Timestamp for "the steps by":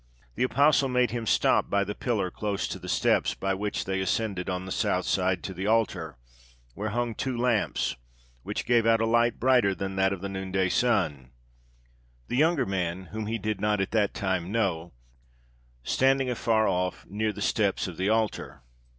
2.79-3.53